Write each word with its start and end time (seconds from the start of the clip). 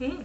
Hum. 0.00 0.24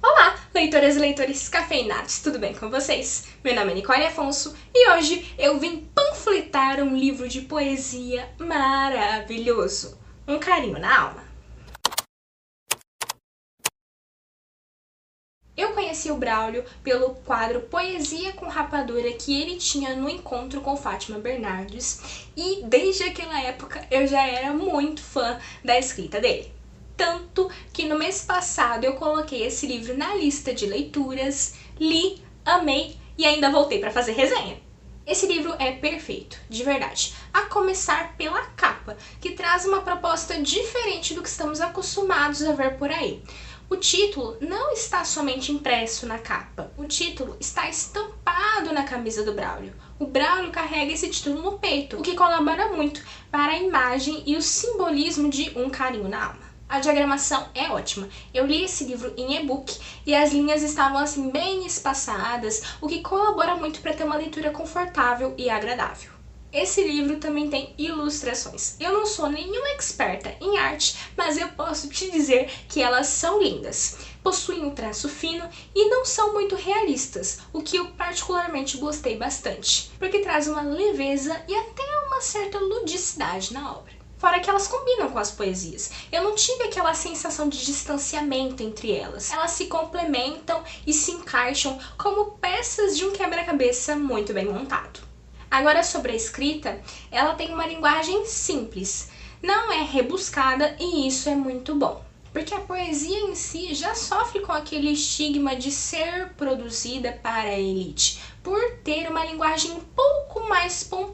Olá, 0.00 0.38
leitoras 0.54 0.94
e 0.94 1.00
leitores 1.00 1.48
cafeinados, 1.48 2.22
tudo 2.22 2.38
bem 2.38 2.54
com 2.54 2.70
vocês? 2.70 3.26
Meu 3.42 3.52
nome 3.52 3.72
é 3.72 3.74
Nicole 3.74 4.06
Afonso 4.06 4.54
e 4.72 4.88
hoje 4.90 5.34
eu 5.36 5.58
vim 5.58 5.90
panfletar 5.92 6.80
um 6.80 6.96
livro 6.96 7.28
de 7.28 7.40
poesia 7.40 8.32
maravilhoso. 8.38 9.98
Um 10.28 10.38
carinho 10.38 10.78
na 10.78 11.00
alma. 11.00 11.24
Eu 15.56 15.72
conheci 15.72 16.12
o 16.12 16.16
Braulio 16.16 16.64
pelo 16.84 17.16
quadro 17.16 17.62
Poesia 17.62 18.34
com 18.34 18.46
Rapadura 18.46 19.12
que 19.14 19.36
ele 19.36 19.56
tinha 19.56 19.96
no 19.96 20.08
encontro 20.08 20.60
com 20.60 20.76
Fátima 20.76 21.18
Bernardes 21.18 22.28
e 22.36 22.62
desde 22.62 23.02
aquela 23.02 23.40
época 23.42 23.84
eu 23.90 24.06
já 24.06 24.24
era 24.24 24.52
muito 24.52 25.02
fã 25.02 25.40
da 25.64 25.76
escrita 25.76 26.20
dele 26.20 26.55
tanto 26.96 27.50
que 27.72 27.86
no 27.86 27.98
mês 27.98 28.22
passado 28.22 28.84
eu 28.84 28.94
coloquei 28.94 29.44
esse 29.44 29.66
livro 29.66 29.96
na 29.96 30.14
lista 30.14 30.54
de 30.54 30.66
leituras, 30.66 31.54
li, 31.78 32.22
amei 32.44 32.96
e 33.18 33.24
ainda 33.24 33.50
voltei 33.50 33.78
para 33.78 33.90
fazer 33.90 34.12
resenha. 34.12 34.60
Esse 35.06 35.26
livro 35.26 35.54
é 35.60 35.70
perfeito, 35.70 36.36
de 36.48 36.64
verdade. 36.64 37.14
A 37.32 37.42
começar 37.42 38.16
pela 38.16 38.44
capa, 38.56 38.96
que 39.20 39.30
traz 39.30 39.64
uma 39.64 39.82
proposta 39.82 40.40
diferente 40.42 41.14
do 41.14 41.22
que 41.22 41.28
estamos 41.28 41.60
acostumados 41.60 42.42
a 42.42 42.52
ver 42.52 42.76
por 42.76 42.90
aí. 42.90 43.22
O 43.68 43.76
título 43.76 44.36
não 44.40 44.72
está 44.72 45.04
somente 45.04 45.50
impresso 45.52 46.06
na 46.06 46.18
capa, 46.18 46.72
o 46.76 46.84
título 46.84 47.36
está 47.40 47.68
estampado 47.68 48.72
na 48.72 48.84
camisa 48.84 49.24
do 49.24 49.32
Braulio. 49.32 49.72
O 49.98 50.06
Braulio 50.06 50.52
carrega 50.52 50.92
esse 50.92 51.08
título 51.08 51.40
no 51.40 51.58
peito, 51.58 51.98
o 51.98 52.02
que 52.02 52.14
colabora 52.14 52.72
muito 52.72 53.02
para 53.30 53.52
a 53.52 53.58
imagem 53.58 54.22
e 54.24 54.36
o 54.36 54.42
simbolismo 54.42 55.28
de 55.28 55.52
um 55.56 55.68
carinho 55.68 56.08
na 56.08 56.26
alma. 56.26 56.45
A 56.68 56.80
diagramação 56.80 57.48
é 57.54 57.70
ótima. 57.70 58.08
Eu 58.34 58.44
li 58.44 58.64
esse 58.64 58.82
livro 58.84 59.14
em 59.16 59.36
e-book 59.36 59.78
e 60.04 60.12
as 60.12 60.32
linhas 60.32 60.62
estavam 60.62 60.98
assim 60.98 61.30
bem 61.30 61.64
espaçadas, 61.64 62.60
o 62.80 62.88
que 62.88 63.02
colabora 63.02 63.54
muito 63.54 63.80
para 63.80 63.94
ter 63.94 64.02
uma 64.02 64.16
leitura 64.16 64.50
confortável 64.50 65.32
e 65.38 65.48
agradável. 65.48 66.10
Esse 66.52 66.82
livro 66.82 67.18
também 67.18 67.48
tem 67.48 67.72
ilustrações. 67.78 68.74
Eu 68.80 68.92
não 68.92 69.06
sou 69.06 69.28
nenhuma 69.28 69.76
experta 69.78 70.34
em 70.40 70.58
arte, 70.58 70.96
mas 71.16 71.38
eu 71.38 71.48
posso 71.50 71.88
te 71.88 72.10
dizer 72.10 72.50
que 72.68 72.82
elas 72.82 73.06
são 73.06 73.40
lindas. 73.40 73.98
Possuem 74.22 74.64
um 74.64 74.74
traço 74.74 75.08
fino 75.08 75.48
e 75.72 75.88
não 75.88 76.04
são 76.04 76.32
muito 76.32 76.56
realistas, 76.56 77.38
o 77.52 77.62
que 77.62 77.76
eu 77.76 77.92
particularmente 77.92 78.78
gostei 78.78 79.16
bastante, 79.16 79.90
porque 80.00 80.18
traz 80.18 80.48
uma 80.48 80.62
leveza 80.62 81.44
e 81.46 81.54
até 81.54 81.82
uma 82.06 82.20
certa 82.20 82.58
ludicidade 82.58 83.52
na 83.52 83.72
obra. 83.72 83.95
Fora 84.18 84.40
que 84.40 84.48
elas 84.48 84.66
combinam 84.66 85.10
com 85.10 85.18
as 85.18 85.30
poesias. 85.30 85.90
Eu 86.10 86.22
não 86.22 86.34
tive 86.34 86.64
aquela 86.64 86.94
sensação 86.94 87.48
de 87.48 87.64
distanciamento 87.64 88.62
entre 88.62 88.92
elas. 88.92 89.30
Elas 89.30 89.50
se 89.50 89.66
complementam 89.66 90.64
e 90.86 90.92
se 90.92 91.12
encaixam 91.12 91.78
como 91.98 92.32
peças 92.32 92.96
de 92.96 93.04
um 93.04 93.12
quebra-cabeça 93.12 93.94
muito 93.94 94.32
bem 94.32 94.46
montado. 94.46 95.00
Agora, 95.50 95.82
sobre 95.82 96.12
a 96.12 96.16
escrita, 96.16 96.80
ela 97.10 97.34
tem 97.34 97.52
uma 97.52 97.66
linguagem 97.66 98.24
simples, 98.24 99.10
não 99.42 99.70
é 99.70 99.82
rebuscada 99.82 100.76
e 100.80 101.06
isso 101.06 101.28
é 101.28 101.34
muito 101.34 101.74
bom. 101.74 102.04
Porque 102.32 102.52
a 102.52 102.60
poesia 102.60 103.18
em 103.20 103.34
si 103.34 103.74
já 103.74 103.94
sofre 103.94 104.40
com 104.40 104.52
aquele 104.52 104.90
estigma 104.90 105.56
de 105.56 105.70
ser 105.70 106.30
produzida 106.36 107.12
para 107.22 107.48
a 107.48 107.58
elite, 107.58 108.20
por 108.42 108.60
ter 108.84 109.10
uma 109.10 109.24
linguagem 109.24 109.80
pouco 109.94 110.25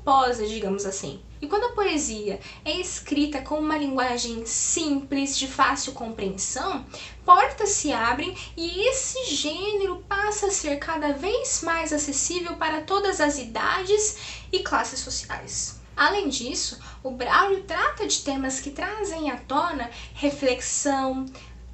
pomposa, 0.05 0.47
digamos 0.47 0.85
assim. 0.85 1.21
E 1.41 1.47
quando 1.49 1.65
a 1.65 1.73
poesia 1.73 2.39
é 2.65 2.81
escrita 2.81 3.41
com 3.41 3.59
uma 3.59 3.77
linguagem 3.77 4.45
simples, 4.47 5.37
de 5.37 5.49
fácil 5.49 5.93
compreensão, 5.93 6.85
portas 7.25 7.71
se 7.71 7.93
abrem 7.93 8.37
e 8.57 8.89
esse 8.89 9.35
gênero 9.35 10.05
passa 10.09 10.47
a 10.47 10.51
ser 10.51 10.77
cada 10.77 11.13
vez 11.13 11.63
mais 11.63 11.93
acessível 11.93 12.57
para 12.57 12.83
todas 12.83 13.21
as 13.21 13.39
idades 13.39 14.45
e 14.53 14.61
classes 14.61 15.01
sociais. 15.01 15.81
Além 15.97 16.29
disso, 16.29 16.81
o 17.03 17.11
Braulio 17.11 17.65
trata 17.65 18.07
de 18.07 18.23
temas 18.23 18.61
que 18.61 18.71
trazem 18.71 19.31
à 19.31 19.37
tona 19.37 19.91
reflexão, 20.15 21.27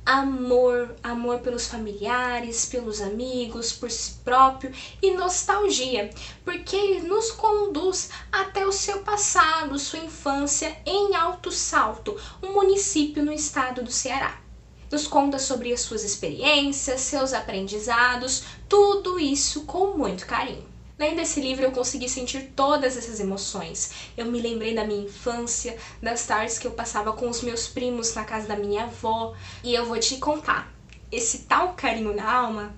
amor, 0.08 0.96
amor 1.02 1.40
pelos 1.40 1.66
familiares, 1.66 2.64
pelos 2.64 3.02
amigos, 3.02 3.72
por 3.72 3.90
si 3.90 4.12
próprio 4.24 4.72
e 5.02 5.10
nostalgia, 5.10 6.08
porque 6.46 6.74
ele 6.74 7.06
nos 7.06 7.30
conduz 7.30 8.08
até 8.32 8.66
o 8.66 8.72
seu 8.72 9.02
passado, 9.02 9.78
sua 9.78 9.98
infância 9.98 10.74
em 10.86 11.14
Alto 11.14 11.52
Salto, 11.52 12.18
um 12.42 12.54
município 12.54 13.22
no 13.22 13.30
estado 13.30 13.82
do 13.82 13.92
Ceará. 13.92 14.40
Nos 14.90 15.06
conta 15.06 15.38
sobre 15.38 15.74
as 15.74 15.82
suas 15.82 16.02
experiências, 16.02 17.02
seus 17.02 17.34
aprendizados, 17.34 18.44
tudo 18.66 19.20
isso 19.20 19.66
com 19.66 19.88
muito 19.88 20.24
carinho. 20.24 20.77
Lendo 20.98 21.20
esse 21.20 21.40
livro 21.40 21.64
eu 21.64 21.70
consegui 21.70 22.08
sentir 22.08 22.52
todas 22.56 22.96
essas 22.96 23.20
emoções. 23.20 23.92
Eu 24.16 24.26
me 24.26 24.40
lembrei 24.40 24.74
da 24.74 24.84
minha 24.84 25.04
infância, 25.04 25.76
das 26.02 26.26
tardes 26.26 26.58
que 26.58 26.66
eu 26.66 26.72
passava 26.72 27.12
com 27.12 27.28
os 27.28 27.40
meus 27.40 27.68
primos 27.68 28.14
na 28.14 28.24
casa 28.24 28.48
da 28.48 28.56
minha 28.56 28.84
avó. 28.84 29.34
E 29.62 29.72
eu 29.72 29.86
vou 29.86 29.98
te 29.98 30.16
contar, 30.16 30.72
esse 31.10 31.40
tal 31.40 31.74
carinho 31.74 32.14
na 32.14 32.28
alma, 32.28 32.74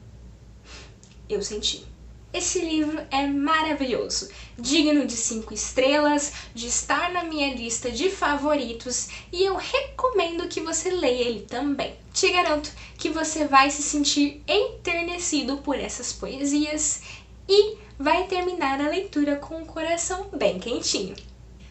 eu 1.29 1.43
senti. 1.43 1.89
Esse 2.33 2.61
livro 2.61 3.05
é 3.11 3.27
maravilhoso, 3.27 4.29
digno 4.57 5.05
de 5.05 5.17
5 5.17 5.53
estrelas, 5.53 6.33
de 6.55 6.69
estar 6.69 7.11
na 7.11 7.25
minha 7.25 7.53
lista 7.53 7.91
de 7.91 8.09
favoritos 8.09 9.09
e 9.33 9.43
eu 9.43 9.57
recomendo 9.57 10.47
que 10.47 10.61
você 10.61 10.91
leia 10.91 11.25
ele 11.25 11.41
também. 11.41 11.97
Te 12.13 12.31
garanto 12.31 12.71
que 12.97 13.09
você 13.09 13.49
vai 13.49 13.69
se 13.69 13.83
sentir 13.83 14.45
enternecido 14.47 15.57
por 15.59 15.77
essas 15.77 16.13
poesias 16.13 17.03
e 17.49 17.79
vai 18.01 18.25
terminar 18.25 18.81
a 18.81 18.89
leitura 18.89 19.37
com 19.37 19.61
o 19.61 19.67
coração 19.67 20.31
bem 20.33 20.59
quentinho. 20.59 21.15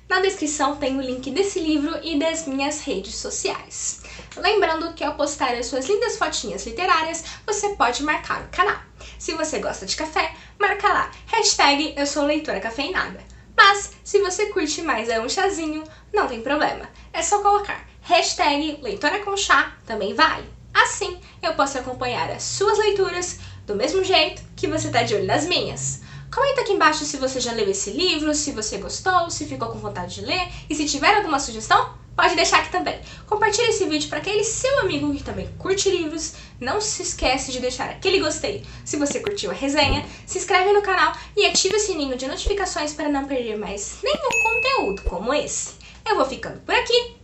Na 0.08 0.20
descrição 0.20 0.76
tem 0.76 0.96
o 0.96 1.02
link 1.02 1.32
desse 1.32 1.60
livro 1.60 2.00
e 2.04 2.20
das 2.20 2.46
minhas 2.46 2.82
redes 2.82 3.16
sociais. 3.16 4.04
Lembrando 4.38 4.94
que 4.94 5.04
ao 5.04 5.16
postar 5.16 5.56
as 5.56 5.66
suas 5.66 5.88
lindas 5.88 6.18
fotinhas 6.18 6.68
literárias, 6.68 7.24
você 7.48 7.70
pode 7.70 8.04
marcar 8.04 8.44
o 8.44 8.48
canal. 8.50 8.80
Se 9.18 9.34
você 9.34 9.58
gosta 9.58 9.88
de 9.88 9.96
café, 9.96 10.36
marca 10.60 10.88
lá, 10.88 11.12
hashtag 11.26 11.96
eu 11.98 12.06
sou 12.06 12.24
leitora 12.26 12.60
cafeinada. 12.60 13.20
Mas, 13.58 13.94
se 14.04 14.20
você 14.20 14.46
curte 14.48 14.84
mais 14.84 15.10
é 15.10 15.20
um 15.20 15.28
chazinho, 15.28 15.84
não 16.14 16.28
tem 16.28 16.44
problema. 16.44 16.88
É 17.12 17.24
só 17.24 17.40
colocar 17.42 17.88
hashtag 18.02 18.78
leitora 18.84 19.18
com 19.26 19.36
chá, 19.36 19.76
também 19.84 20.14
vale. 20.14 20.48
Assim, 20.76 21.20
eu 21.42 21.56
posso 21.56 21.80
acompanhar 21.80 22.30
as 22.30 22.44
suas 22.44 22.78
leituras 22.78 23.40
do 23.66 23.76
mesmo 23.76 24.04
jeito 24.04 24.44
que 24.56 24.68
você 24.68 24.90
tá 24.90 25.02
de 25.02 25.16
olho 25.16 25.26
nas 25.26 25.48
minhas. 25.48 26.08
Comenta 26.34 26.62
aqui 26.62 26.74
embaixo 26.74 27.06
se 27.06 27.18
você 27.18 27.40
já 27.40 27.52
leu 27.54 27.70
esse 27.70 27.90
livro, 27.90 28.36
se 28.36 28.52
você 28.52 28.78
gostou, 28.78 29.30
se 29.32 29.48
ficou 29.48 29.70
com 29.70 29.80
vontade 29.80 30.16
de 30.16 30.22
ler 30.22 30.48
e 30.70 30.76
se 30.76 30.86
tiver 30.86 31.16
alguma 31.16 31.40
sugestão, 31.40 31.94
pode 32.16 32.36
deixar 32.36 32.60
aqui 32.60 32.72
também. 32.72 33.00
Compartilhe 33.26 33.70
esse 33.70 33.86
vídeo 33.86 34.08
para 34.10 34.20
aquele 34.20 34.44
seu 34.44 34.80
amigo 34.80 35.12
que 35.12 35.24
também 35.24 35.50
curte 35.58 35.90
livros. 35.90 36.36
Não 36.60 36.80
se 36.80 37.02
esquece 37.02 37.52
de 37.52 37.60
deixar 37.60 37.90
aquele 37.90 38.20
gostei 38.20 38.64
se 38.86 38.98
você 38.98 39.20
curtiu 39.20 39.50
a 39.50 39.56
resenha. 39.56 40.06
Se 40.28 40.38
inscreve 40.38 40.72
no 40.72 40.84
canal 40.84 41.14
e 41.36 41.48
ative 41.48 41.76
o 41.76 41.80
sininho 41.80 42.16
de 42.16 42.28
notificações 42.28 42.94
para 42.94 43.10
não 43.10 43.26
perder 43.26 43.58
mais 43.58 43.98
nenhum 44.04 44.44
conteúdo 44.44 45.02
como 45.10 45.34
esse. 45.34 45.74
Eu 46.08 46.16
vou 46.16 46.26
ficando 46.26 46.60
por 46.60 46.76
aqui. 46.76 47.16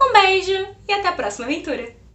Um 0.00 0.12
beijo 0.14 0.66
e 0.88 0.92
até 0.94 1.08
a 1.08 1.12
próxima 1.12 1.44
aventura! 1.44 1.99